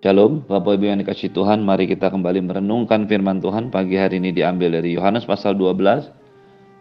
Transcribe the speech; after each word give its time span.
Shalom, 0.00 0.48
Bapak 0.48 0.80
Ibu 0.80 0.88
yang 0.88 1.04
dikasih 1.04 1.28
Tuhan, 1.36 1.60
mari 1.60 1.84
kita 1.84 2.08
kembali 2.08 2.40
merenungkan 2.40 3.04
firman 3.04 3.36
Tuhan 3.44 3.68
pagi 3.68 4.00
hari 4.00 4.16
ini 4.16 4.32
diambil 4.32 4.80
dari 4.80 4.96
Yohanes 4.96 5.28
pasal 5.28 5.52
12 5.60 6.08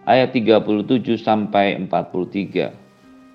ayat 0.08 0.32
37 0.32 1.20
sampai 1.20 1.76
43. 1.84 2.72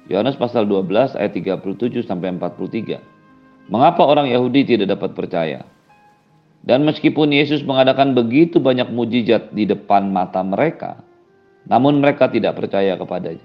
Yohanes 0.08 0.40
pasal 0.40 0.64
12 0.64 1.20
ayat 1.20 1.36
37 1.36 2.00
sampai 2.00 2.32
43. 2.32 2.96
Mengapa 3.68 4.08
orang 4.08 4.32
Yahudi 4.32 4.64
tidak 4.64 4.96
dapat 4.96 5.12
percaya? 5.12 5.68
Dan 6.64 6.88
meskipun 6.88 7.28
Yesus 7.28 7.60
mengadakan 7.60 8.16
begitu 8.16 8.64
banyak 8.64 8.88
mujizat 8.88 9.52
di 9.52 9.68
depan 9.68 10.08
mata 10.08 10.40
mereka, 10.40 11.04
namun 11.68 12.00
mereka 12.00 12.32
tidak 12.32 12.56
percaya 12.56 12.96
kepadanya. 12.96 13.44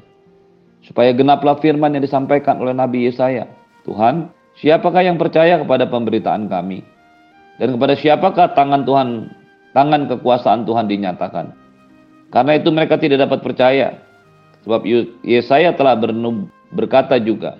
Supaya 0.87 1.11
genaplah 1.11 1.59
firman 1.59 1.99
yang 1.99 2.03
disampaikan 2.07 2.63
oleh 2.63 2.71
Nabi 2.71 3.11
Yesaya. 3.11 3.43
Tuhan, 3.83 4.38
Siapakah 4.59 5.07
yang 5.07 5.15
percaya 5.15 5.55
kepada 5.55 5.87
pemberitaan 5.87 6.51
kami? 6.51 6.83
Dan 7.59 7.79
kepada 7.79 7.95
siapakah 7.95 8.51
tangan 8.51 8.83
Tuhan, 8.83 9.31
tangan 9.71 10.11
kekuasaan 10.11 10.67
Tuhan 10.67 10.91
dinyatakan? 10.91 11.55
Karena 12.27 12.59
itu 12.59 12.67
mereka 12.67 12.99
tidak 12.99 13.23
dapat 13.23 13.39
percaya. 13.39 14.03
Sebab 14.67 14.83
Yesaya 15.23 15.71
telah 15.71 15.95
berkata 16.75 17.15
juga, 17.23 17.55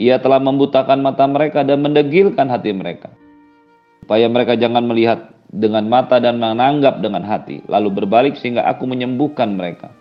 ia 0.00 0.16
telah 0.16 0.40
membutakan 0.40 1.04
mata 1.04 1.28
mereka 1.28 1.60
dan 1.60 1.84
mendegilkan 1.84 2.48
hati 2.48 2.72
mereka. 2.72 3.12
Supaya 4.00 4.24
mereka 4.32 4.56
jangan 4.56 4.88
melihat 4.88 5.36
dengan 5.52 5.92
mata 5.92 6.16
dan 6.24 6.40
menanggap 6.40 7.04
dengan 7.04 7.20
hati, 7.20 7.60
lalu 7.68 8.00
berbalik 8.00 8.40
sehingga 8.40 8.64
aku 8.64 8.88
menyembuhkan 8.88 9.60
mereka. 9.60 9.92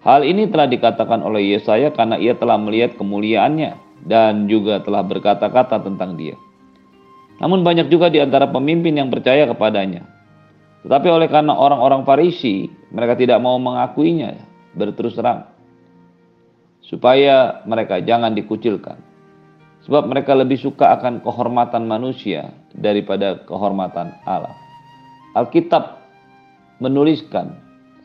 Hal 0.00 0.24
ini 0.24 0.48
telah 0.48 0.64
dikatakan 0.64 1.20
oleh 1.20 1.52
Yesaya 1.52 1.92
karena 1.92 2.16
ia 2.16 2.32
telah 2.34 2.56
melihat 2.56 2.96
kemuliaannya 2.96 3.91
dan 4.02 4.50
juga 4.50 4.82
telah 4.82 5.02
berkata-kata 5.06 5.82
tentang 5.82 6.18
dia. 6.18 6.34
Namun 7.38 7.66
banyak 7.66 7.90
juga 7.90 8.06
di 8.10 8.22
antara 8.22 8.46
pemimpin 8.50 8.94
yang 8.94 9.10
percaya 9.10 9.46
kepadanya. 9.50 10.06
Tetapi 10.82 11.08
oleh 11.10 11.30
karena 11.30 11.54
orang-orang 11.54 12.02
Farisi, 12.02 12.66
mereka 12.90 13.14
tidak 13.14 13.38
mau 13.38 13.58
mengakuinya 13.58 14.34
berterus 14.74 15.14
terang. 15.14 15.46
Supaya 16.82 17.62
mereka 17.66 18.02
jangan 18.02 18.34
dikucilkan. 18.34 18.98
Sebab 19.86 20.06
mereka 20.06 20.38
lebih 20.38 20.58
suka 20.58 20.94
akan 20.94 21.22
kehormatan 21.22 21.86
manusia 21.86 22.54
daripada 22.74 23.42
kehormatan 23.46 24.14
Allah. 24.26 24.54
Alkitab 25.34 25.98
menuliskan 26.78 27.58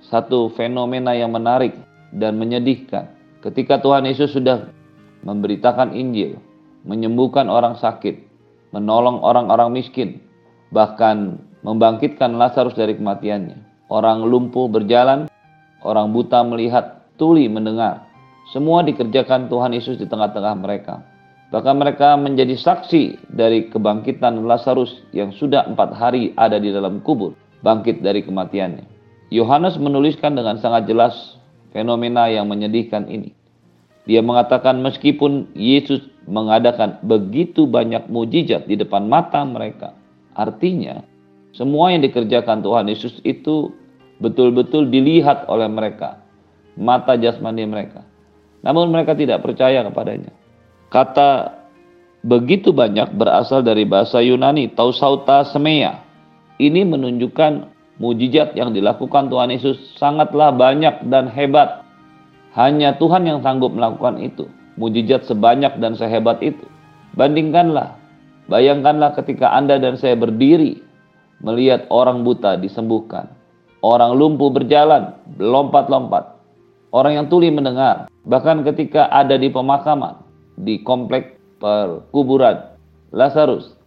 satu 0.06 0.50
fenomena 0.54 1.14
yang 1.14 1.34
menarik 1.34 1.78
dan 2.14 2.38
menyedihkan. 2.42 3.14
Ketika 3.42 3.78
Tuhan 3.78 4.10
Yesus 4.10 4.34
sudah 4.34 4.70
memberitakan 5.24 5.96
Injil, 5.96 6.38
menyembuhkan 6.86 7.50
orang 7.50 7.78
sakit, 7.78 8.20
menolong 8.76 9.24
orang-orang 9.24 9.74
miskin, 9.74 10.22
bahkan 10.70 11.40
membangkitkan 11.64 12.36
Lazarus 12.36 12.76
dari 12.76 12.94
kematiannya. 12.96 13.58
Orang 13.88 14.28
lumpuh 14.28 14.68
berjalan, 14.68 15.32
orang 15.82 16.12
buta 16.12 16.44
melihat, 16.44 17.08
tuli 17.16 17.48
mendengar. 17.48 18.04
Semua 18.52 18.84
dikerjakan 18.84 19.52
Tuhan 19.52 19.76
Yesus 19.76 20.00
di 20.00 20.08
tengah-tengah 20.08 20.56
mereka. 20.60 21.04
Bahkan 21.48 21.76
mereka 21.80 22.20
menjadi 22.20 22.60
saksi 22.60 23.32
dari 23.32 23.72
kebangkitan 23.72 24.44
Lazarus 24.44 25.08
yang 25.16 25.32
sudah 25.32 25.64
empat 25.72 25.96
hari 25.96 26.36
ada 26.36 26.60
di 26.60 26.76
dalam 26.76 27.00
kubur, 27.00 27.32
bangkit 27.64 28.04
dari 28.04 28.20
kematiannya. 28.20 28.84
Yohanes 29.32 29.80
menuliskan 29.80 30.36
dengan 30.36 30.60
sangat 30.60 30.88
jelas 30.88 31.40
fenomena 31.72 32.28
yang 32.28 32.48
menyedihkan 32.52 33.08
ini. 33.08 33.32
Dia 34.08 34.24
mengatakan 34.24 34.80
meskipun 34.80 35.52
Yesus 35.52 36.00
mengadakan 36.32 37.04
begitu 37.04 37.68
banyak 37.68 38.08
mujizat 38.08 38.66
di 38.66 38.80
depan 38.80 39.12
mata 39.12 39.44
mereka. 39.44 39.92
Artinya 40.32 41.04
semua 41.52 41.92
yang 41.92 42.08
dikerjakan 42.08 42.64
Tuhan 42.64 42.88
Yesus 42.88 43.20
itu 43.28 43.76
betul-betul 44.24 44.88
dilihat 44.88 45.46
oleh 45.52 45.68
mereka. 45.68 46.24
Mata 46.80 47.20
jasmani 47.20 47.68
mereka. 47.68 48.08
Namun 48.62 48.94
mereka 48.94 49.18
tidak 49.18 49.44
percaya 49.44 49.82
kepadanya. 49.84 50.32
Kata 50.88 51.58
begitu 52.24 52.72
banyak 52.72 53.12
berasal 53.18 53.66
dari 53.66 53.84
bahasa 53.84 54.24
Yunani, 54.24 54.72
tausauta 54.72 55.44
semea. 55.48 56.06
Ini 56.62 56.86
menunjukkan 56.86 57.76
mujizat 57.98 58.54
yang 58.54 58.72
dilakukan 58.72 59.30
Tuhan 59.30 59.50
Yesus 59.52 59.78
sangatlah 59.98 60.54
banyak 60.54 61.10
dan 61.10 61.30
hebat 61.34 61.87
hanya 62.58 62.98
Tuhan 62.98 63.30
yang 63.30 63.46
sanggup 63.46 63.70
melakukan 63.78 64.18
itu. 64.18 64.50
Mujizat 64.82 65.30
sebanyak 65.30 65.78
dan 65.78 65.94
sehebat 65.94 66.42
itu. 66.42 66.66
Bandingkanlah, 67.14 67.98
bayangkanlah 68.50 69.14
ketika 69.18 69.54
Anda 69.54 69.78
dan 69.78 69.98
saya 69.98 70.18
berdiri 70.18 70.82
melihat 71.42 71.86
orang 71.94 72.26
buta 72.26 72.58
disembuhkan. 72.58 73.30
Orang 73.86 74.18
lumpuh 74.18 74.50
berjalan, 74.50 75.14
lompat-lompat. 75.38 76.34
Orang 76.90 77.14
yang 77.14 77.26
tuli 77.30 77.54
mendengar. 77.54 78.10
Bahkan 78.26 78.66
ketika 78.74 79.06
ada 79.14 79.38
di 79.38 79.54
pemakaman, 79.54 80.18
di 80.58 80.82
komplek 80.82 81.38
perkuburan, 81.62 82.74
Lazarus 83.14 83.78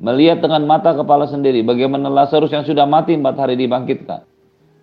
melihat 0.00 0.42
dengan 0.42 0.66
mata 0.66 0.90
kepala 0.90 1.30
sendiri 1.30 1.62
bagaimana 1.62 2.10
Lazarus 2.10 2.50
yang 2.50 2.66
sudah 2.66 2.88
mati 2.88 3.14
empat 3.14 3.36
hari 3.38 3.54
dibangkitkan. 3.54 4.26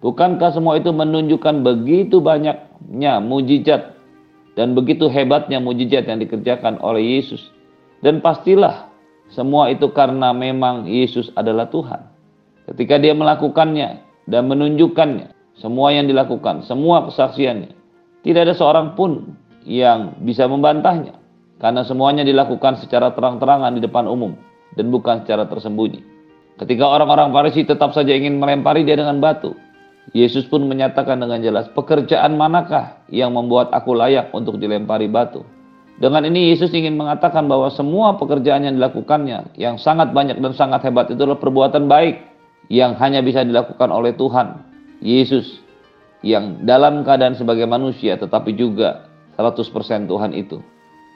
Bukankah 0.01 0.49
semua 0.49 0.81
itu 0.81 0.89
menunjukkan 0.89 1.61
begitu 1.61 2.17
banyaknya 2.25 3.21
mujizat 3.21 3.93
dan 4.57 4.73
begitu 4.73 5.05
hebatnya 5.05 5.61
mujizat 5.61 6.09
yang 6.09 6.17
dikerjakan 6.17 6.81
oleh 6.81 7.21
Yesus? 7.21 7.53
Dan 8.01 8.17
pastilah 8.17 8.89
semua 9.29 9.69
itu 9.69 9.93
karena 9.93 10.33
memang 10.33 10.89
Yesus 10.89 11.29
adalah 11.37 11.69
Tuhan. 11.69 12.01
Ketika 12.65 12.97
dia 12.97 13.13
melakukannya 13.13 14.01
dan 14.25 14.49
menunjukkannya, 14.49 15.31
semua 15.61 15.93
yang 15.93 16.09
dilakukan, 16.09 16.65
semua 16.65 17.05
kesaksiannya, 17.05 17.71
tidak 18.25 18.49
ada 18.49 18.55
seorang 18.57 18.97
pun 18.97 19.37
yang 19.69 20.17
bisa 20.25 20.49
membantahnya. 20.49 21.13
Karena 21.61 21.85
semuanya 21.85 22.25
dilakukan 22.25 22.81
secara 22.81 23.13
terang-terangan 23.13 23.77
di 23.77 23.85
depan 23.85 24.09
umum 24.09 24.33
dan 24.73 24.89
bukan 24.89 25.21
secara 25.21 25.45
tersembunyi. 25.45 26.01
Ketika 26.57 26.89
orang-orang 26.89 27.29
Farisi 27.29 27.61
tetap 27.61 27.93
saja 27.93 28.09
ingin 28.17 28.41
melempari 28.41 28.81
dia 28.81 28.97
dengan 28.97 29.21
batu, 29.21 29.53
Yesus 30.11 30.43
pun 30.51 30.67
menyatakan 30.67 31.23
dengan 31.23 31.39
jelas, 31.39 31.71
pekerjaan 31.71 32.35
manakah 32.35 32.99
yang 33.07 33.31
membuat 33.31 33.71
aku 33.71 33.95
layak 33.95 34.27
untuk 34.35 34.59
dilempari 34.59 35.07
batu? 35.07 35.47
Dengan 36.03 36.27
ini 36.27 36.51
Yesus 36.51 36.75
ingin 36.75 36.99
mengatakan 36.99 37.47
bahwa 37.47 37.71
semua 37.71 38.19
pekerjaan 38.19 38.67
yang 38.67 38.75
dilakukannya 38.75 39.55
yang 39.55 39.79
sangat 39.79 40.11
banyak 40.11 40.35
dan 40.43 40.51
sangat 40.51 40.83
hebat 40.83 41.07
itu 41.07 41.23
adalah 41.23 41.39
perbuatan 41.39 41.87
baik 41.87 42.27
yang 42.67 42.97
hanya 42.99 43.23
bisa 43.23 43.45
dilakukan 43.47 43.87
oleh 43.87 44.11
Tuhan. 44.17 44.59
Yesus 44.99 45.63
yang 46.25 46.67
dalam 46.67 47.07
keadaan 47.07 47.37
sebagai 47.39 47.63
manusia 47.69 48.19
tetapi 48.19 48.51
juga 48.57 49.07
100% 49.39 50.11
Tuhan 50.11 50.31
itu. 50.35 50.59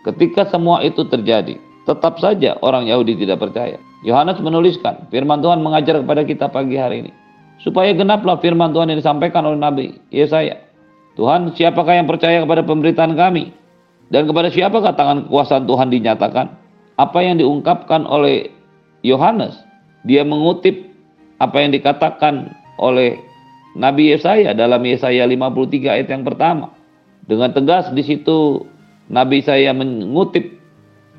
Ketika 0.07 0.47
semua 0.47 0.85
itu 0.85 1.03
terjadi, 1.03 1.59
tetap 1.83 2.21
saja 2.21 2.55
orang 2.63 2.87
Yahudi 2.87 3.17
tidak 3.19 3.43
percaya. 3.43 3.75
Yohanes 4.05 4.37
menuliskan, 4.39 5.09
firman 5.09 5.41
Tuhan 5.41 5.65
mengajar 5.65 5.99
kepada 5.99 6.21
kita 6.23 6.45
pagi 6.47 6.77
hari 6.77 7.09
ini 7.09 7.24
supaya 7.61 7.91
genaplah 7.95 8.39
firman 8.39 8.75
Tuhan 8.75 8.91
yang 8.91 8.99
disampaikan 8.99 9.45
oleh 9.47 9.59
Nabi 9.59 9.85
Yesaya. 10.11 10.61
Tuhan, 11.15 11.55
siapakah 11.55 11.95
yang 11.95 12.07
percaya 12.11 12.43
kepada 12.43 12.61
pemberitaan 12.67 13.15
kami? 13.15 13.55
Dan 14.11 14.27
kepada 14.27 14.51
siapakah 14.51 14.93
tangan 14.93 15.25
kekuasaan 15.27 15.63
Tuhan 15.63 15.87
dinyatakan? 15.89 16.47
Apa 16.99 17.19
yang 17.23 17.39
diungkapkan 17.39 18.03
oleh 18.03 18.51
Yohanes, 19.03 19.55
dia 20.03 20.27
mengutip 20.27 20.91
apa 21.39 21.59
yang 21.63 21.71
dikatakan 21.75 22.51
oleh 22.79 23.19
Nabi 23.75 24.15
Yesaya 24.15 24.55
dalam 24.55 24.79
Yesaya 24.83 25.27
53 25.27 25.95
ayat 25.99 26.07
yang 26.07 26.23
pertama. 26.23 26.71
Dengan 27.25 27.51
tegas 27.51 27.91
di 27.91 28.03
situ 28.05 28.63
Nabi 29.11 29.43
Yesaya 29.43 29.75
mengutip 29.75 30.55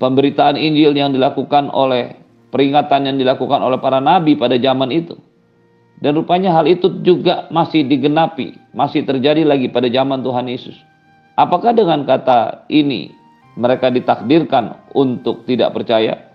pemberitaan 0.01 0.57
Injil 0.57 0.97
yang 0.97 1.13
dilakukan 1.13 1.69
oleh 1.73 2.17
peringatan 2.53 3.11
yang 3.11 3.17
dilakukan 3.21 3.61
oleh 3.61 3.77
para 3.77 4.01
nabi 4.01 4.39
pada 4.39 4.57
zaman 4.57 4.89
itu. 4.95 5.19
Dan 5.97 6.21
rupanya 6.21 6.53
hal 6.53 6.69
itu 6.69 6.93
juga 7.01 7.49
masih 7.49 7.89
digenapi, 7.89 8.57
masih 8.77 9.09
terjadi 9.09 9.49
lagi 9.49 9.73
pada 9.73 9.89
zaman 9.89 10.21
Tuhan 10.21 10.45
Yesus. 10.45 10.77
Apakah 11.37 11.73
dengan 11.73 12.05
kata 12.05 12.69
ini 12.69 13.13
mereka 13.57 13.89
ditakdirkan 13.89 14.77
untuk 14.93 15.49
tidak 15.49 15.73
percaya? 15.73 16.29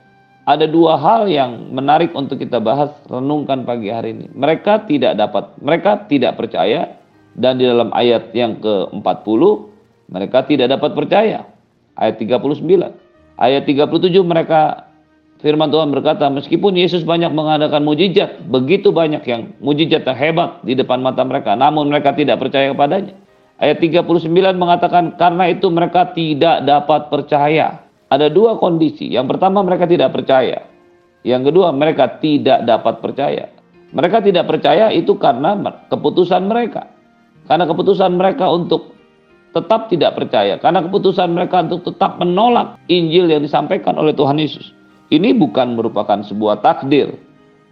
Ada 0.49 0.65
dua 0.65 0.97
hal 0.97 1.29
yang 1.29 1.69
menarik 1.69 2.09
untuk 2.17 2.41
kita 2.41 2.57
bahas, 2.57 2.89
renungkan 3.05 3.61
pagi 3.61 3.93
hari 3.93 4.17
ini. 4.17 4.25
Mereka 4.33 4.89
tidak 4.89 5.13
dapat, 5.21 5.53
mereka 5.61 6.09
tidak 6.09 6.41
percaya 6.41 6.97
dan 7.37 7.61
di 7.61 7.69
dalam 7.69 7.93
ayat 7.93 8.33
yang 8.33 8.57
ke-40 8.59 9.41
mereka 10.11 10.43
tidak 10.43 10.67
dapat 10.73 10.91
percaya. 10.97 11.47
Ayat 11.95 12.19
39. 12.19 12.65
Ayat 13.39 13.63
37 13.63 14.25
mereka 14.25 14.90
Firman 15.41 15.73
Tuhan 15.73 15.89
berkata, 15.89 16.29
meskipun 16.29 16.77
Yesus 16.77 17.01
banyak 17.01 17.33
mengadakan 17.33 17.81
mujizat, 17.81 18.45
begitu 18.45 18.93
banyak 18.93 19.25
yang 19.25 19.49
mujizat 19.57 20.05
yang 20.05 20.13
hebat 20.13 20.61
di 20.61 20.77
depan 20.77 21.01
mata 21.01 21.25
mereka, 21.25 21.57
namun 21.57 21.89
mereka 21.89 22.13
tidak 22.13 22.37
percaya 22.37 22.69
kepadanya. 22.69 23.17
Ayat 23.57 23.81
39 23.81 24.29
mengatakan, 24.53 25.17
karena 25.17 25.49
itu 25.49 25.65
mereka 25.73 26.13
tidak 26.13 26.61
dapat 26.61 27.09
percaya. 27.09 27.81
Ada 28.13 28.29
dua 28.29 28.61
kondisi. 28.61 29.09
Yang 29.09 29.33
pertama 29.33 29.65
mereka 29.65 29.89
tidak 29.89 30.13
percaya. 30.13 30.61
Yang 31.25 31.53
kedua, 31.53 31.73
mereka 31.73 32.21
tidak 32.21 32.61
dapat 32.65 33.01
percaya. 33.01 33.49
Mereka 33.93 34.21
tidak 34.21 34.45
percaya 34.45 34.93
itu 34.93 35.17
karena 35.17 35.57
keputusan 35.89 36.45
mereka. 36.45 36.85
Karena 37.49 37.65
keputusan 37.65 38.13
mereka 38.13 38.45
untuk 38.45 38.93
tetap 39.57 39.89
tidak 39.89 40.17
percaya. 40.17 40.61
Karena 40.61 40.85
keputusan 40.85 41.33
mereka 41.33 41.65
untuk 41.65 41.93
tetap 41.93 42.21
menolak 42.21 42.77
Injil 42.89 43.25
yang 43.25 43.41
disampaikan 43.41 43.97
oleh 43.97 44.13
Tuhan 44.13 44.37
Yesus. 44.37 44.80
Ini 45.11 45.35
bukan 45.35 45.75
merupakan 45.75 46.23
sebuah 46.23 46.63
takdir. 46.63 47.19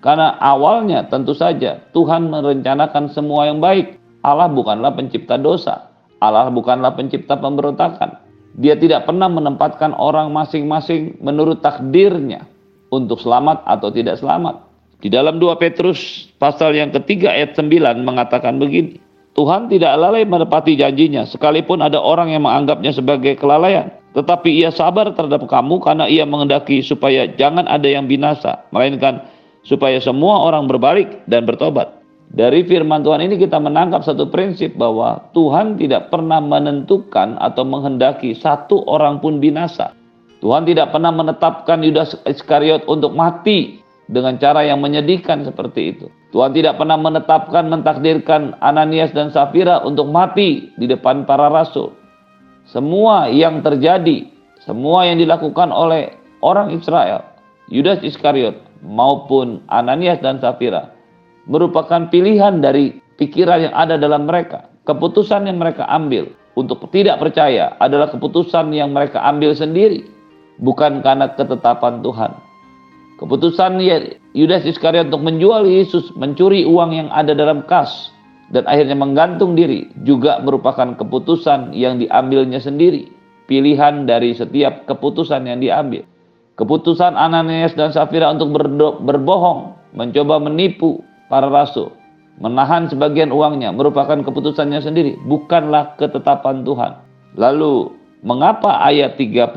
Karena 0.04 0.36
awalnya 0.40 1.08
tentu 1.08 1.32
saja 1.32 1.80
Tuhan 1.96 2.28
merencanakan 2.28 3.12
semua 3.16 3.48
yang 3.48 3.64
baik. 3.64 3.96
Allah 4.24 4.52
bukanlah 4.52 4.92
pencipta 4.92 5.40
dosa. 5.40 5.88
Allah 6.20 6.52
bukanlah 6.52 7.00
pencipta 7.00 7.40
pemberontakan. 7.40 8.20
Dia 8.60 8.76
tidak 8.76 9.08
pernah 9.08 9.32
menempatkan 9.32 9.96
orang 9.96 10.36
masing-masing 10.36 11.16
menurut 11.24 11.64
takdirnya 11.64 12.44
untuk 12.92 13.24
selamat 13.24 13.64
atau 13.64 13.88
tidak 13.88 14.20
selamat. 14.20 14.68
Di 15.00 15.08
dalam 15.08 15.40
2 15.40 15.56
Petrus 15.56 16.28
pasal 16.36 16.76
yang 16.76 16.92
ketiga 16.92 17.32
ayat 17.32 17.56
9 17.56 18.04
mengatakan 18.04 18.60
begini. 18.60 19.00
Tuhan 19.32 19.72
tidak 19.72 19.96
lalai 19.96 20.28
menepati 20.28 20.76
janjinya 20.76 21.24
sekalipun 21.24 21.80
ada 21.80 22.04
orang 22.04 22.36
yang 22.36 22.44
menganggapnya 22.44 22.92
sebagai 22.92 23.40
kelalaian. 23.40 23.99
Tetapi 24.18 24.50
ia 24.66 24.74
sabar 24.74 25.14
terhadap 25.14 25.46
kamu 25.46 25.82
karena 25.86 26.10
ia 26.10 26.26
mengendaki 26.26 26.82
supaya 26.82 27.30
jangan 27.38 27.70
ada 27.70 27.86
yang 27.86 28.10
binasa. 28.10 28.66
Melainkan 28.74 29.22
supaya 29.62 30.02
semua 30.02 30.50
orang 30.50 30.66
berbalik 30.66 31.22
dan 31.30 31.46
bertobat. 31.46 32.00
Dari 32.30 32.62
firman 32.62 33.02
Tuhan 33.02 33.26
ini 33.26 33.42
kita 33.42 33.58
menangkap 33.58 34.06
satu 34.06 34.30
prinsip 34.30 34.78
bahwa 34.78 35.18
Tuhan 35.34 35.82
tidak 35.82 36.14
pernah 36.14 36.38
menentukan 36.38 37.38
atau 37.42 37.66
menghendaki 37.66 38.38
satu 38.38 38.86
orang 38.86 39.18
pun 39.18 39.42
binasa. 39.42 39.98
Tuhan 40.40 40.70
tidak 40.70 40.94
pernah 40.94 41.10
menetapkan 41.10 41.82
Yudas 41.82 42.16
Iskariot 42.30 42.86
untuk 42.86 43.18
mati 43.18 43.82
dengan 44.08 44.38
cara 44.38 44.62
yang 44.66 44.80
menyedihkan 44.80 45.42
seperti 45.46 45.98
itu. 45.98 46.06
Tuhan 46.30 46.54
tidak 46.54 46.78
pernah 46.78 46.96
menetapkan, 47.02 47.66
mentakdirkan 47.66 48.56
Ananias 48.62 49.10
dan 49.12 49.34
Safira 49.34 49.82
untuk 49.82 50.08
mati 50.14 50.70
di 50.78 50.86
depan 50.86 51.26
para 51.26 51.50
rasul. 51.50 51.99
Semua 52.69 53.25
yang 53.33 53.66
terjadi, 53.66 54.30
semua 54.62 55.10
yang 55.10 55.18
dilakukan 55.18 55.74
oleh 55.74 56.13
orang 56.45 56.69
Israel, 56.69 57.25
Yudas 57.74 57.98
Iskariot 58.06 58.62
maupun 58.86 59.66
Ananias 59.74 60.21
dan 60.21 60.38
Safira, 60.38 60.94
merupakan 61.50 62.06
pilihan 62.13 62.62
dari 62.62 63.01
pikiran 63.18 63.66
yang 63.66 63.74
ada 63.74 63.98
dalam 63.98 64.30
mereka. 64.30 64.69
Keputusan 64.86 65.50
yang 65.50 65.57
mereka 65.57 65.89
ambil 65.89 66.30
untuk 66.54 66.86
tidak 66.94 67.18
percaya 67.18 67.74
adalah 67.81 68.13
keputusan 68.13 68.69
yang 68.69 68.94
mereka 68.94 69.18
ambil 69.25 69.57
sendiri, 69.57 70.06
bukan 70.62 71.01
karena 71.01 71.33
ketetapan 71.33 72.06
Tuhan. 72.06 72.38
Keputusan 73.18 73.81
Yudas 74.38 74.63
Iskariot 74.63 75.10
untuk 75.10 75.25
menjual 75.25 75.66
Yesus, 75.66 76.13
mencuri 76.16 76.69
uang 76.69 76.94
yang 76.94 77.10
ada 77.10 77.33
dalam 77.33 77.66
kas, 77.66 78.13
dan 78.50 78.66
akhirnya 78.66 78.98
menggantung 78.98 79.54
diri 79.54 79.94
juga 80.01 80.42
merupakan 80.42 80.98
keputusan 80.98 81.74
yang 81.78 82.01
diambilnya 82.01 82.57
sendiri. 82.57 83.10
Pilihan 83.46 84.06
dari 84.06 84.34
setiap 84.34 84.86
keputusan 84.86 85.46
yang 85.50 85.57
diambil. 85.62 86.06
Keputusan 86.54 87.18
Ananias 87.18 87.74
dan 87.74 87.90
Safira 87.90 88.30
untuk 88.30 88.54
berbohong, 89.01 89.74
mencoba 89.98 90.38
menipu, 90.38 91.01
para 91.31 91.50
rasul. 91.50 91.94
Menahan 92.38 92.86
sebagian 92.90 93.34
uangnya 93.34 93.74
merupakan 93.74 94.22
keputusannya 94.22 94.81
sendiri, 94.81 95.18
bukanlah 95.25 95.98
ketetapan 95.98 96.62
Tuhan. 96.62 96.92
Lalu, 97.38 97.90
mengapa 98.22 98.86
ayat 98.86 99.18
38 99.18 99.56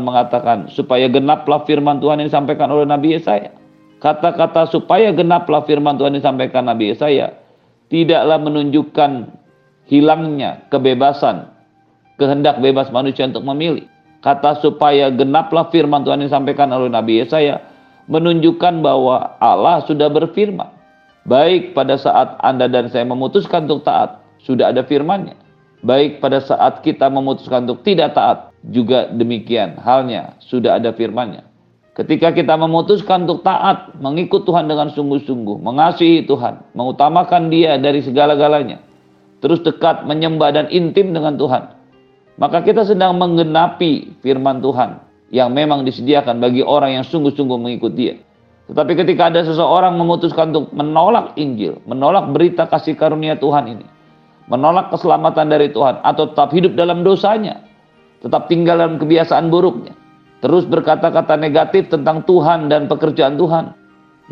mengatakan 0.00 0.68
supaya 0.68 1.08
genaplah 1.08 1.64
firman 1.64 1.96
Tuhan 2.02 2.20
yang 2.20 2.28
disampaikan 2.28 2.68
oleh 2.72 2.84
Nabi 2.84 3.16
Yesaya? 3.16 3.56
Kata-kata 4.00 4.68
supaya 4.68 5.12
genaplah 5.12 5.64
firman 5.64 5.96
Tuhan 5.96 6.16
yang 6.16 6.24
disampaikan 6.24 6.68
Nabi 6.68 6.92
Yesaya 6.92 7.36
tidaklah 7.90 8.38
menunjukkan 8.38 9.34
hilangnya 9.90 10.64
kebebasan, 10.70 11.50
kehendak 12.16 12.62
bebas 12.62 12.88
manusia 12.94 13.26
untuk 13.26 13.44
memilih. 13.44 13.84
Kata 14.22 14.60
supaya 14.62 15.08
genaplah 15.10 15.68
firman 15.72 16.04
Tuhan 16.06 16.22
yang 16.22 16.28
disampaikan 16.28 16.70
oleh 16.70 16.92
Nabi 16.92 17.24
Yesaya 17.24 17.60
menunjukkan 18.06 18.84
bahwa 18.84 19.36
Allah 19.40 19.80
sudah 19.88 20.12
berfirman 20.12 20.80
Baik 21.28 21.76
pada 21.76 22.00
saat 22.00 22.40
Anda 22.40 22.64
dan 22.64 22.88
saya 22.88 23.04
memutuskan 23.04 23.68
untuk 23.68 23.84
taat, 23.84 24.24
sudah 24.40 24.72
ada 24.72 24.80
firmannya. 24.88 25.36
Baik 25.84 26.20
pada 26.20 26.40
saat 26.40 26.80
kita 26.80 27.12
memutuskan 27.12 27.68
untuk 27.68 27.84
tidak 27.84 28.16
taat, 28.16 28.52
juga 28.72 29.08
demikian 29.12 29.76
halnya, 29.80 30.36
sudah 30.40 30.80
ada 30.80 30.96
firmannya. 30.96 31.44
Ketika 31.90 32.30
kita 32.30 32.54
memutuskan 32.54 33.26
untuk 33.26 33.42
taat, 33.42 33.98
mengikut 33.98 34.46
Tuhan 34.46 34.70
dengan 34.70 34.94
sungguh-sungguh, 34.94 35.58
mengasihi 35.58 36.22
Tuhan, 36.22 36.62
mengutamakan 36.78 37.50
Dia 37.50 37.82
dari 37.82 37.98
segala-galanya, 37.98 38.78
terus 39.42 39.58
dekat 39.66 40.06
menyembah 40.06 40.54
dan 40.54 40.66
intim 40.70 41.10
dengan 41.10 41.34
Tuhan, 41.34 41.74
maka 42.38 42.62
kita 42.62 42.86
sedang 42.86 43.18
menggenapi 43.18 44.22
firman 44.22 44.62
Tuhan 44.62 45.02
yang 45.34 45.50
memang 45.50 45.82
disediakan 45.82 46.38
bagi 46.38 46.62
orang 46.62 47.02
yang 47.02 47.04
sungguh-sungguh 47.04 47.58
mengikut 47.58 47.92
Dia. 47.98 48.14
Tetapi 48.70 48.94
ketika 48.94 49.34
ada 49.34 49.42
seseorang 49.42 49.98
memutuskan 49.98 50.54
untuk 50.54 50.70
menolak 50.70 51.34
Injil, 51.34 51.82
menolak 51.90 52.30
berita 52.30 52.70
kasih 52.70 52.94
karunia 52.94 53.34
Tuhan 53.34 53.66
ini, 53.66 53.86
menolak 54.46 54.94
keselamatan 54.94 55.50
dari 55.50 55.74
Tuhan, 55.74 55.98
atau 56.06 56.30
tetap 56.30 56.54
hidup 56.54 56.78
dalam 56.78 57.02
dosanya, 57.02 57.66
tetap 58.22 58.46
tinggal 58.46 58.78
dalam 58.78 59.02
kebiasaan 59.02 59.50
buruknya, 59.50 59.90
terus 60.40 60.64
berkata-kata 60.66 61.36
negatif 61.36 61.88
tentang 61.92 62.24
Tuhan 62.24 62.68
dan 62.68 62.88
pekerjaan 62.88 63.36
Tuhan, 63.36 63.76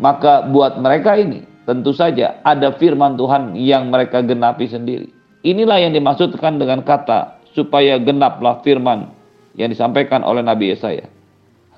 maka 0.01 0.45
buat 0.49 0.77
mereka 0.81 1.17
ini 1.17 1.45
tentu 1.69 1.93
saja 1.93 2.41
ada 2.41 2.73
firman 2.73 3.13
Tuhan 3.15 3.53
yang 3.53 3.93
mereka 3.93 4.25
genapi 4.25 4.65
sendiri. 4.65 5.13
Inilah 5.45 5.79
yang 5.79 5.93
dimaksudkan 5.95 6.59
dengan 6.59 6.83
kata 6.83 7.39
supaya 7.55 7.95
genaplah 8.01 8.59
firman 8.65 9.13
yang 9.55 9.71
disampaikan 9.71 10.25
oleh 10.25 10.43
Nabi 10.43 10.75
Yesaya. 10.75 11.07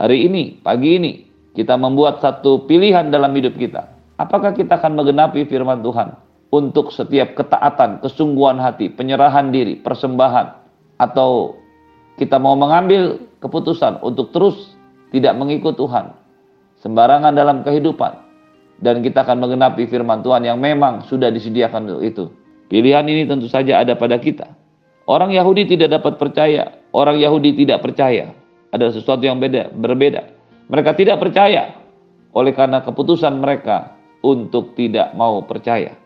Hari 0.01 0.25
ini, 0.25 0.57
pagi 0.63 0.98
ini, 0.98 1.12
kita 1.54 1.77
membuat 1.77 2.24
satu 2.24 2.66
pilihan 2.66 3.12
dalam 3.13 3.36
hidup 3.38 3.54
kita. 3.60 3.92
Apakah 4.18 4.56
kita 4.56 4.81
akan 4.81 4.98
menggenapi 4.98 5.45
firman 5.45 5.84
Tuhan 5.86 6.16
untuk 6.50 6.89
setiap 6.89 7.38
ketaatan, 7.38 8.01
kesungguhan 8.01 8.57
hati, 8.57 8.89
penyerahan 8.92 9.50
diri, 9.54 9.77
persembahan, 9.77 10.48
atau 10.98 11.61
kita 12.22 12.38
mau 12.38 12.54
mengambil 12.54 13.18
keputusan 13.42 14.06
untuk 14.06 14.30
terus 14.30 14.78
tidak 15.10 15.34
mengikut 15.34 15.74
Tuhan, 15.74 16.14
sembarangan 16.86 17.34
dalam 17.34 17.66
kehidupan, 17.66 18.14
dan 18.86 19.02
kita 19.02 19.25
akan 19.25 19.42
menggenapi 19.42 19.90
firman 19.90 20.22
Tuhan 20.22 20.46
yang 20.46 20.62
memang 20.62 21.01
sudah 21.10 21.34
disediakan 21.34 21.90
untuk 21.90 22.04
itu. 22.06 22.25
Pilihan 22.70 23.10
ini 23.10 23.25
tentu 23.25 23.50
saja 23.50 23.82
ada 23.82 23.98
pada 23.98 24.22
kita. 24.22 24.54
Orang 25.10 25.34
Yahudi 25.34 25.66
tidak 25.66 25.98
dapat 25.98 26.22
percaya, 26.22 26.78
orang 26.94 27.18
Yahudi 27.18 27.58
tidak 27.58 27.82
percaya. 27.82 28.38
Ada 28.70 28.94
sesuatu 28.96 29.25
yang 29.25 29.42
beda, 29.42 29.74
berbeda. 29.74 30.22
Mereka 30.70 30.94
tidak 30.96 31.20
percaya 31.20 31.74
oleh 32.32 32.54
karena 32.54 32.86
keputusan 32.86 33.34
mereka 33.42 33.98
untuk 34.22 34.78
tidak 34.78 35.12
mau 35.18 35.42
percaya. 35.44 35.98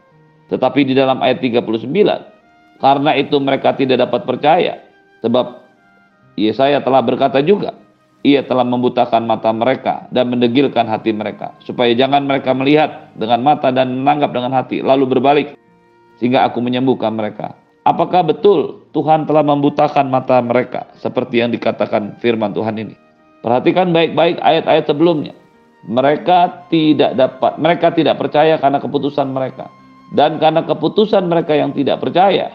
Tetapi 0.48 0.79
di 0.88 0.93
dalam 0.95 1.19
ayat 1.22 1.43
39, 1.43 1.75
karena 2.81 3.12
itu 3.19 3.36
mereka 3.38 3.75
tidak 3.77 4.10
dapat 4.10 4.25
percaya. 4.25 4.81
Sebab 5.22 5.64
Yesaya 6.35 6.83
telah 6.83 6.99
berkata 6.99 7.39
juga, 7.39 7.75
ia 8.25 8.41
telah 8.43 8.65
membutakan 8.65 9.23
mata 9.29 9.53
mereka 9.53 10.09
dan 10.11 10.33
mendegilkan 10.33 10.89
hati 10.89 11.15
mereka. 11.15 11.55
Supaya 11.63 11.93
jangan 11.95 12.25
mereka 12.27 12.51
melihat 12.51 13.15
dengan 13.15 13.45
mata 13.45 13.71
dan 13.71 14.03
menanggap 14.03 14.33
dengan 14.35 14.51
hati, 14.51 14.83
lalu 14.83 15.05
berbalik. 15.05 15.47
Sehingga 16.19 16.43
aku 16.47 16.59
menyembuhkan 16.59 17.13
mereka. 17.13 17.53
Apakah 17.85 18.25
betul 18.25 18.81
Tuhan 18.97 19.29
telah 19.29 19.45
membutakan 19.45 20.09
mata 20.09 20.41
mereka 20.41 20.89
seperti 20.97 21.37
yang 21.45 21.53
dikatakan 21.53 22.17
firman 22.17 22.49
Tuhan 22.49 22.81
ini? 22.81 22.97
Perhatikan 23.45 23.93
baik-baik 23.93 24.41
ayat-ayat 24.41 24.89
sebelumnya. 24.89 25.37
Mereka 25.85 26.65
tidak 26.73 27.13
dapat, 27.13 27.61
mereka 27.61 27.93
tidak 27.93 28.17
percaya 28.17 28.57
karena 28.57 28.81
keputusan 28.81 29.29
mereka. 29.29 29.69
Dan 30.17 30.41
karena 30.41 30.65
keputusan 30.65 31.29
mereka 31.29 31.53
yang 31.53 31.77
tidak 31.77 32.01
percaya, 32.01 32.49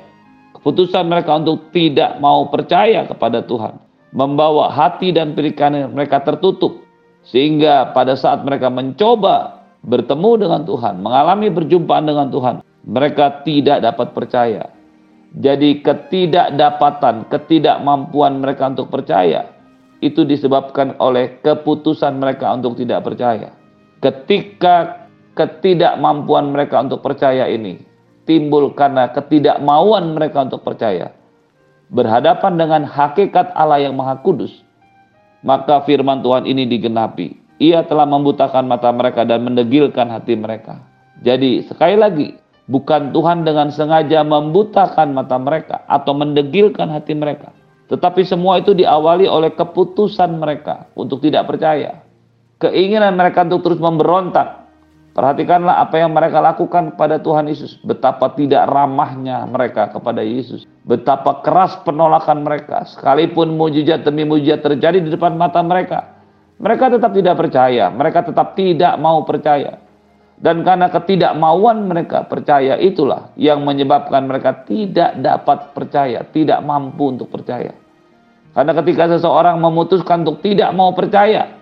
keputusan 0.60 1.08
mereka 1.08 1.40
untuk 1.40 1.72
tidak 1.72 2.20
mau 2.20 2.44
percaya 2.52 3.08
kepada 3.08 3.40
Tuhan, 3.48 3.80
membawa 4.12 4.68
hati 4.68 5.08
dan 5.08 5.32
pikiran 5.32 5.88
mereka 5.96 6.20
tertutup. 6.20 6.84
Sehingga 7.24 7.96
pada 7.96 8.12
saat 8.12 8.44
mereka 8.44 8.68
mencoba 8.68 9.64
bertemu 9.84 10.30
dengan 10.36 10.62
Tuhan, 10.68 11.00
mengalami 11.00 11.48
perjumpaan 11.48 12.04
dengan 12.04 12.28
Tuhan, 12.28 12.60
mereka 12.84 13.40
tidak 13.44 13.80
dapat 13.80 14.12
percaya. 14.12 14.68
Jadi 15.40 15.80
ketidakdapatan, 15.80 17.28
ketidakmampuan 17.32 18.44
mereka 18.44 18.68
untuk 18.68 18.92
percaya 18.92 19.48
itu 20.04 20.24
disebabkan 20.28 20.96
oleh 21.00 21.40
keputusan 21.40 22.20
mereka 22.20 22.52
untuk 22.52 22.76
tidak 22.76 23.04
percaya. 23.04 23.52
Ketika 24.00 25.08
ketidakmampuan 25.36 26.52
mereka 26.52 26.84
untuk 26.84 27.00
percaya 27.00 27.48
ini 27.48 27.89
timbul 28.30 28.70
karena 28.78 29.10
ketidakmauan 29.10 30.14
mereka 30.14 30.46
untuk 30.46 30.62
percaya, 30.62 31.10
berhadapan 31.90 32.54
dengan 32.54 32.82
hakikat 32.86 33.50
Allah 33.58 33.82
yang 33.82 33.98
Maha 33.98 34.22
Kudus, 34.22 34.62
maka 35.42 35.82
firman 35.82 36.22
Tuhan 36.22 36.46
ini 36.46 36.70
digenapi. 36.70 37.42
ia 37.60 37.84
telah 37.84 38.08
membutakan 38.08 38.72
mata 38.72 38.88
mereka 38.88 39.20
dan 39.28 39.44
mendegilkan 39.44 40.08
hati 40.08 40.32
mereka. 40.32 40.80
Jadi 41.20 41.60
sekali 41.68 41.92
lagi, 41.92 42.28
bukan 42.72 43.12
Tuhan 43.12 43.44
dengan 43.44 43.68
sengaja 43.68 44.24
membutakan 44.24 45.12
mata 45.12 45.36
mereka 45.36 45.84
atau 45.84 46.16
mendegilkan 46.16 46.88
hati 46.88 47.12
mereka. 47.12 47.52
Tetapi 47.92 48.24
semua 48.24 48.64
itu 48.64 48.72
diawali 48.72 49.28
oleh 49.28 49.52
keputusan 49.52 50.40
mereka 50.40 50.88
untuk 50.96 51.20
tidak 51.20 51.52
percaya. 51.52 52.00
Keinginan 52.56 53.20
mereka 53.20 53.44
untuk 53.44 53.60
terus 53.68 53.80
memberontak 53.82 54.59
Perhatikanlah 55.10 55.82
apa 55.82 55.98
yang 55.98 56.14
mereka 56.14 56.38
lakukan 56.38 56.94
kepada 56.94 57.18
Tuhan 57.18 57.50
Yesus. 57.50 57.82
Betapa 57.82 58.30
tidak 58.38 58.70
ramahnya 58.70 59.42
mereka 59.50 59.90
kepada 59.90 60.22
Yesus. 60.22 60.70
Betapa 60.86 61.42
keras 61.42 61.82
penolakan 61.82 62.46
mereka. 62.46 62.86
Sekalipun 62.86 63.58
mujizat 63.58 64.06
demi 64.06 64.22
mujizat 64.22 64.62
terjadi 64.62 65.02
di 65.02 65.10
depan 65.10 65.34
mata 65.34 65.58
mereka. 65.66 66.14
Mereka 66.62 66.94
tetap 66.94 67.10
tidak 67.10 67.34
percaya. 67.36 67.90
Mereka 67.90 68.30
tetap 68.30 68.54
tidak 68.54 68.94
mau 69.02 69.26
percaya. 69.26 69.82
Dan 70.40 70.64
karena 70.64 70.88
ketidakmauan 70.88 71.90
mereka 71.90 72.24
percaya 72.24 72.80
itulah 72.80 73.34
yang 73.36 73.66
menyebabkan 73.66 74.24
mereka 74.30 74.62
tidak 74.62 75.18
dapat 75.18 75.74
percaya. 75.74 76.22
Tidak 76.22 76.62
mampu 76.62 77.18
untuk 77.18 77.28
percaya. 77.28 77.74
Karena 78.54 78.72
ketika 78.78 79.18
seseorang 79.18 79.58
memutuskan 79.58 80.22
untuk 80.22 80.42
tidak 80.42 80.70
mau 80.74 80.94
percaya, 80.94 81.59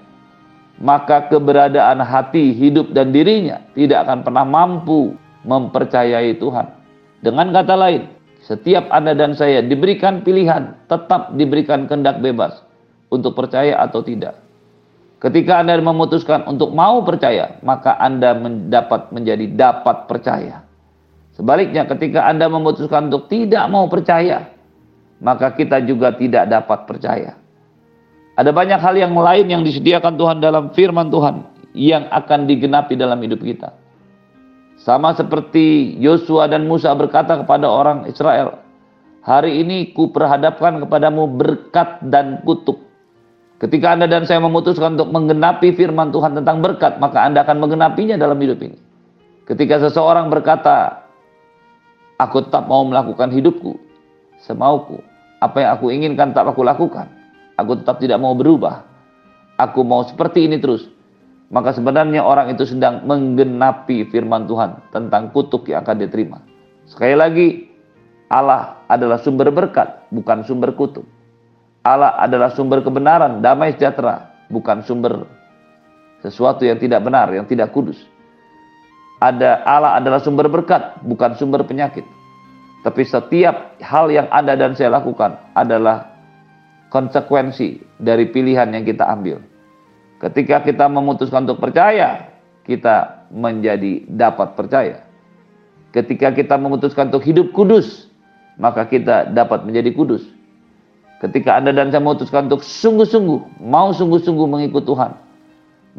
maka 0.79 1.27
keberadaan 1.27 1.99
hati, 2.03 2.55
hidup, 2.55 2.95
dan 2.95 3.11
dirinya 3.11 3.63
tidak 3.75 4.07
akan 4.07 4.23
pernah 4.23 4.47
mampu 4.47 5.15
mempercayai 5.43 6.39
Tuhan. 6.39 6.67
Dengan 7.23 7.51
kata 7.51 7.75
lain, 7.75 8.03
setiap 8.47 8.87
Anda 8.95 9.15
dan 9.19 9.35
saya 9.35 9.59
diberikan 9.63 10.23
pilihan, 10.23 10.79
tetap 10.87 11.35
diberikan 11.35 11.91
kehendak 11.91 12.23
bebas 12.23 12.63
untuk 13.11 13.35
percaya 13.35 13.75
atau 13.83 14.07
tidak. 14.07 14.39
Ketika 15.19 15.59
Anda 15.59 15.83
memutuskan 15.83 16.47
untuk 16.47 16.71
mau 16.71 17.03
percaya, 17.03 17.59
maka 17.67 17.99
Anda 17.99 18.39
mendapat 18.39 19.11
menjadi 19.11 19.51
dapat 19.51 20.07
percaya. 20.07 20.63
Sebaliknya, 21.35 21.91
ketika 21.91 22.31
Anda 22.31 22.47
memutuskan 22.47 23.11
untuk 23.11 23.27
tidak 23.27 23.67
mau 23.67 23.91
percaya, 23.91 24.47
maka 25.19 25.51
kita 25.59 25.83
juga 25.83 26.15
tidak 26.15 26.47
dapat 26.47 26.87
percaya. 26.87 27.35
Ada 28.39 28.55
banyak 28.55 28.79
hal 28.79 28.95
yang 28.95 29.19
lain 29.19 29.51
yang 29.51 29.63
disediakan 29.67 30.15
Tuhan 30.15 30.39
dalam 30.39 30.71
firman 30.71 31.11
Tuhan 31.11 31.43
yang 31.75 32.07
akan 32.07 32.47
digenapi 32.47 32.95
dalam 32.95 33.19
hidup 33.19 33.43
kita. 33.43 33.75
Sama 34.79 35.11
seperti 35.19 35.99
Yosua 35.99 36.47
dan 36.47 36.71
Musa 36.71 36.95
berkata 36.95 37.35
kepada 37.43 37.67
orang 37.67 38.07
Israel, 38.07 38.63
Hari 39.27 39.59
ini 39.59 39.91
ku 39.91 40.15
perhadapkan 40.15 40.79
kepadamu 40.87 41.27
berkat 41.35 41.99
dan 42.07 42.39
kutuk. 42.47 42.79
Ketika 43.59 43.99
Anda 43.99 44.07
dan 44.07 44.23
saya 44.23 44.39
memutuskan 44.39 44.95
untuk 44.95 45.11
menggenapi 45.11 45.75
firman 45.75 46.15
Tuhan 46.15 46.39
tentang 46.39 46.63
berkat, 46.63 47.03
maka 47.03 47.27
Anda 47.27 47.43
akan 47.43 47.59
menggenapinya 47.59 48.15
dalam 48.15 48.39
hidup 48.39 48.63
ini. 48.63 48.79
Ketika 49.51 49.83
seseorang 49.83 50.31
berkata, 50.31 51.11
Aku 52.23 52.47
tetap 52.47 52.71
mau 52.71 52.87
melakukan 52.87 53.35
hidupku, 53.35 53.75
semauku, 54.47 55.03
apa 55.43 55.57
yang 55.59 55.71
aku 55.75 55.87
inginkan 55.91 56.31
tak 56.31 56.47
aku 56.47 56.63
lakukan 56.63 57.18
Aku 57.59 57.75
tetap 57.75 57.99
tidak 57.99 58.23
mau 58.23 58.39
berubah. 58.39 58.87
Aku 59.59 59.83
mau 59.83 60.07
seperti 60.07 60.47
ini 60.47 60.63
terus. 60.63 60.87
Maka 61.51 61.75
sebenarnya 61.75 62.23
orang 62.23 62.55
itu 62.55 62.69
sedang 62.69 63.03
menggenapi 63.09 64.07
firman 64.13 64.47
Tuhan 64.47 64.79
tentang 64.95 65.35
kutuk 65.35 65.67
yang 65.73 65.83
akan 65.83 65.97
diterima. 66.07 66.39
Sekali 66.87 67.17
lagi, 67.17 67.49
Allah 68.29 68.85
adalah 68.87 69.19
sumber 69.19 69.49
berkat, 69.49 70.07
bukan 70.13 70.45
sumber 70.45 70.77
kutuk. 70.77 71.09
Allah 71.83 72.21
adalah 72.21 72.53
sumber 72.53 72.85
kebenaran, 72.85 73.41
damai 73.41 73.73
sejahtera, 73.73 74.29
bukan 74.53 74.85
sumber 74.85 75.25
sesuatu 76.21 76.69
yang 76.69 76.77
tidak 76.77 77.01
benar, 77.01 77.33
yang 77.33 77.49
tidak 77.49 77.73
kudus. 77.73 77.97
Ada 79.19 79.67
Allah 79.67 79.99
adalah 79.99 80.21
sumber 80.23 80.47
berkat, 80.47 81.01
bukan 81.03 81.35
sumber 81.35 81.65
penyakit. 81.65 82.07
Tapi 82.87 83.03
setiap 83.03 83.75
hal 83.83 84.07
yang 84.13 84.31
Anda 84.31 84.55
dan 84.55 84.79
saya 84.79 84.95
lakukan 84.95 85.35
adalah 85.59 86.08
konsekuensi 86.89 88.01
dari 88.01 88.29
pilihan 88.29 88.73
yang 88.73 88.85
kita 88.85 89.05
ambil. 89.09 89.41
Ketika 90.19 90.65
kita 90.67 90.91
memutuskan 90.91 91.47
untuk 91.47 91.63
percaya, 91.63 92.27
kita 92.67 93.25
menjadi 93.31 94.05
dapat 94.09 94.59
percaya. 94.59 95.05
Ketika 95.95 96.35
kita 96.35 96.61
memutuskan 96.61 97.09
untuk 97.09 97.25
hidup 97.25 97.55
kudus, 97.57 98.13
maka 98.61 98.85
kita 98.85 99.31
dapat 99.33 99.65
menjadi 99.65 99.95
kudus. 99.95 100.27
Ketika 101.19 101.59
Anda 101.59 101.75
dan 101.75 101.91
saya 101.91 102.03
memutuskan 102.05 102.47
untuk 102.47 102.63
sungguh-sungguh, 102.63 103.63
mau 103.63 103.91
sungguh-sungguh 103.91 104.47
mengikut 104.47 104.87
Tuhan, 104.87 105.19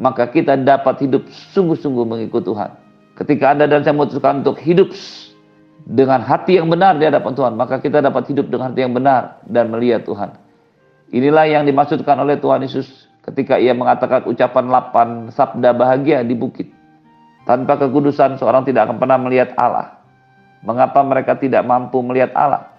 maka 0.00 0.24
kita 0.32 0.56
dapat 0.56 1.04
hidup 1.04 1.28
sungguh-sungguh 1.52 2.04
mengikut 2.08 2.40
Tuhan. 2.40 2.72
Ketika 3.20 3.52
Anda 3.52 3.68
dan 3.68 3.84
saya 3.84 3.92
memutuskan 3.92 4.40
untuk 4.40 4.56
hidup 4.64 4.88
dengan 5.84 6.24
hati 6.24 6.56
yang 6.56 6.72
benar 6.72 6.96
di 6.96 7.04
hadapan 7.04 7.36
Tuhan, 7.36 7.52
maka 7.52 7.76
kita 7.84 8.00
dapat 8.00 8.32
hidup 8.32 8.48
dengan 8.48 8.72
hati 8.72 8.80
yang 8.80 8.96
benar 8.96 9.44
dan 9.44 9.68
melihat 9.68 10.08
Tuhan. 10.08 10.39
Inilah 11.10 11.46
yang 11.50 11.66
dimaksudkan 11.66 12.14
oleh 12.22 12.38
Tuhan 12.38 12.62
Yesus 12.62 12.86
ketika 13.26 13.58
ia 13.58 13.74
mengatakan 13.74 14.22
ucapan 14.30 14.70
8 14.70 15.34
sabda 15.34 15.74
bahagia 15.74 16.22
di 16.22 16.38
bukit. 16.38 16.70
Tanpa 17.42 17.74
kekudusan 17.82 18.38
seorang 18.38 18.62
tidak 18.62 18.86
akan 18.86 19.02
pernah 19.02 19.18
melihat 19.18 19.50
Allah. 19.58 19.98
Mengapa 20.62 21.02
mereka 21.02 21.34
tidak 21.34 21.66
mampu 21.66 21.98
melihat 22.04 22.30
Allah? 22.38 22.70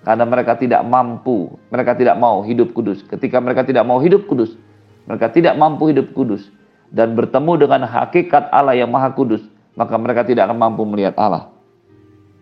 Karena 0.00 0.24
mereka 0.24 0.56
tidak 0.56 0.80
mampu, 0.84 1.60
mereka 1.68 1.92
tidak 1.92 2.16
mau 2.16 2.40
hidup 2.40 2.72
kudus. 2.72 3.04
Ketika 3.04 3.40
mereka 3.40 3.68
tidak 3.68 3.84
mau 3.84 4.00
hidup 4.00 4.24
kudus, 4.28 4.56
mereka 5.04 5.28
tidak 5.32 5.56
mampu 5.60 5.92
hidup 5.92 6.12
kudus 6.16 6.48
dan 6.88 7.12
bertemu 7.12 7.68
dengan 7.68 7.84
hakikat 7.84 8.48
Allah 8.48 8.76
yang 8.76 8.88
maha 8.88 9.12
kudus, 9.12 9.44
maka 9.76 9.96
mereka 10.00 10.24
tidak 10.24 10.48
akan 10.48 10.56
mampu 10.56 10.88
melihat 10.88 11.16
Allah. 11.20 11.52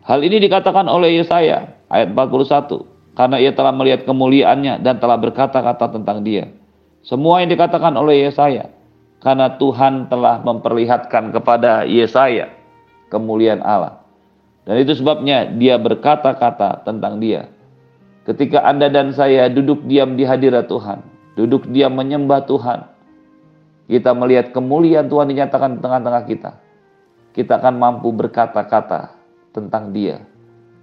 Hal 0.07 0.23
ini 0.23 0.39
dikatakan 0.43 0.87
oleh 0.91 1.23
Yesaya 1.23 1.73
ayat 1.91 2.11
41 2.15 2.92
karena 3.12 3.37
ia 3.37 3.52
telah 3.52 3.73
melihat 3.76 4.09
kemuliaannya 4.09 4.81
dan 4.81 4.97
telah 4.97 5.21
berkata-kata 5.21 5.92
tentang 5.92 6.25
dia. 6.25 6.49
Semua 7.04 7.45
yang 7.45 7.52
dikatakan 7.52 7.92
oleh 7.99 8.28
Yesaya, 8.28 8.73
karena 9.21 9.52
Tuhan 9.61 10.09
telah 10.09 10.40
memperlihatkan 10.40 11.35
kepada 11.35 11.85
Yesaya 11.85 12.49
kemuliaan 13.12 13.61
Allah. 13.61 14.00
Dan 14.62 14.78
itu 14.78 14.95
sebabnya 14.97 15.50
dia 15.50 15.76
berkata-kata 15.76 16.87
tentang 16.87 17.19
dia. 17.19 17.50
Ketika 18.23 18.62
Anda 18.62 18.87
dan 18.87 19.11
saya 19.11 19.50
duduk 19.50 19.83
diam 19.90 20.14
di 20.14 20.23
hadirat 20.23 20.71
Tuhan, 20.71 21.02
duduk 21.35 21.66
diam 21.75 21.99
menyembah 21.99 22.47
Tuhan, 22.47 22.87
kita 23.90 24.14
melihat 24.14 24.54
kemuliaan 24.54 25.11
Tuhan 25.11 25.26
dinyatakan 25.26 25.76
di 25.76 25.78
tengah-tengah 25.83 26.25
kita. 26.31 26.50
Kita 27.35 27.59
akan 27.59 27.75
mampu 27.83 28.14
berkata-kata 28.14 29.19
tentang 29.50 29.90
dia 29.90 30.23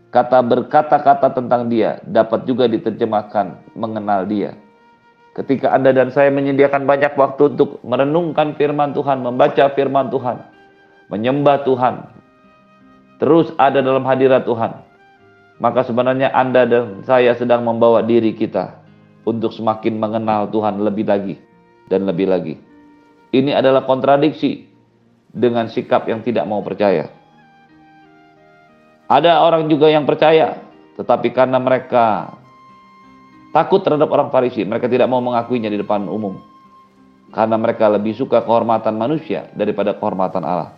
Kata 0.10 0.42
berkata-kata 0.42 1.38
tentang 1.38 1.70
dia 1.70 2.02
dapat 2.02 2.50
juga 2.50 2.66
diterjemahkan 2.66 3.78
mengenal 3.78 4.26
dia. 4.26 4.58
Ketika 5.38 5.70
Anda 5.70 5.94
dan 5.94 6.10
saya 6.10 6.34
menyediakan 6.34 6.90
banyak 6.90 7.14
waktu 7.14 7.54
untuk 7.54 7.78
merenungkan 7.86 8.58
firman 8.58 8.98
Tuhan, 8.98 9.22
membaca 9.22 9.70
firman 9.78 10.10
Tuhan, 10.10 10.42
menyembah 11.14 11.62
Tuhan, 11.62 12.10
terus 13.22 13.54
ada 13.62 13.86
dalam 13.86 14.02
hadirat 14.02 14.50
Tuhan, 14.50 14.82
maka 15.62 15.86
sebenarnya 15.86 16.34
Anda 16.34 16.66
dan 16.66 17.06
saya 17.06 17.38
sedang 17.38 17.62
membawa 17.62 18.02
diri 18.02 18.34
kita 18.34 18.82
untuk 19.30 19.54
semakin 19.54 20.02
mengenal 20.02 20.50
Tuhan 20.50 20.82
lebih 20.82 21.06
lagi 21.06 21.38
dan 21.94 22.10
lebih 22.10 22.26
lagi. 22.34 22.58
Ini 23.30 23.54
adalah 23.54 23.86
kontradiksi 23.86 24.66
dengan 25.30 25.70
sikap 25.70 26.10
yang 26.10 26.26
tidak 26.26 26.50
mau 26.50 26.66
percaya. 26.66 27.19
Ada 29.10 29.42
orang 29.42 29.66
juga 29.66 29.90
yang 29.90 30.06
percaya, 30.06 30.62
tetapi 30.94 31.34
karena 31.34 31.58
mereka 31.58 32.30
takut 33.50 33.82
terhadap 33.82 34.06
orang 34.14 34.30
Farisi, 34.30 34.62
mereka 34.62 34.86
tidak 34.86 35.10
mau 35.10 35.18
mengakuinya 35.18 35.66
di 35.66 35.82
depan 35.82 36.06
umum. 36.06 36.38
Karena 37.34 37.58
mereka 37.58 37.90
lebih 37.90 38.14
suka 38.14 38.46
kehormatan 38.46 38.94
manusia 39.02 39.50
daripada 39.58 39.98
kehormatan 39.98 40.46
Allah. 40.46 40.78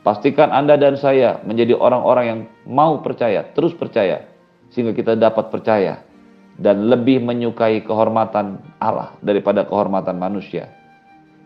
Pastikan 0.00 0.56
Anda 0.56 0.80
dan 0.80 0.96
saya 0.96 1.44
menjadi 1.44 1.76
orang-orang 1.76 2.24
yang 2.24 2.40
mau 2.64 3.04
percaya, 3.04 3.44
terus 3.52 3.76
percaya, 3.76 4.24
sehingga 4.72 4.96
kita 4.96 5.12
dapat 5.12 5.52
percaya 5.52 6.00
dan 6.56 6.88
lebih 6.88 7.20
menyukai 7.20 7.84
kehormatan 7.84 8.56
Allah 8.80 9.12
daripada 9.20 9.68
kehormatan 9.68 10.16
manusia. 10.16 10.72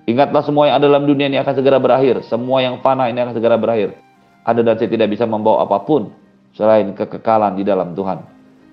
Ingatlah 0.06 0.46
semua 0.46 0.70
yang 0.70 0.78
ada 0.78 0.86
dalam 0.86 1.10
dunia 1.10 1.26
ini 1.26 1.42
akan 1.42 1.54
segera 1.58 1.82
berakhir. 1.82 2.22
Semua 2.26 2.62
yang 2.62 2.78
fana 2.82 3.10
ini 3.10 3.18
akan 3.18 3.34
segera 3.34 3.58
berakhir. 3.58 3.98
Ada 4.46 4.62
dan 4.62 4.74
saya 4.78 4.90
tidak 4.90 5.08
bisa 5.10 5.26
membawa 5.26 5.66
apa 5.66 5.82
pun 5.82 6.19
selain 6.56 6.92
kekekalan 6.96 7.54
di 7.58 7.62
dalam 7.62 7.92
Tuhan. 7.94 8.22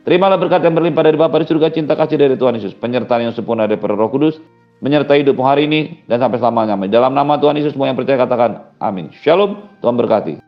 Terimalah 0.08 0.40
berkat 0.40 0.64
yang 0.64 0.72
berlimpah 0.72 1.04
dari 1.04 1.20
Bapa 1.20 1.36
di 1.44 1.48
surga, 1.52 1.68
cinta 1.68 1.94
kasih 2.00 2.16
dari 2.16 2.40
Tuhan 2.40 2.56
Yesus, 2.56 2.72
penyertaan 2.80 3.28
yang 3.28 3.36
sempurna 3.36 3.68
dari 3.68 3.76
Roh 3.76 4.08
Kudus, 4.08 4.40
menyertai 4.80 5.28
hidup 5.28 5.36
hari 5.44 5.68
ini 5.68 6.08
dan 6.08 6.24
sampai 6.24 6.40
selamanya. 6.40 6.80
Dalam 6.88 7.12
nama 7.12 7.36
Tuhan 7.36 7.60
Yesus 7.60 7.76
semua 7.76 7.92
yang 7.92 8.00
percaya 8.00 8.16
katakan 8.16 8.72
amin. 8.80 9.12
Shalom, 9.20 9.68
Tuhan 9.84 10.00
berkati. 10.00 10.47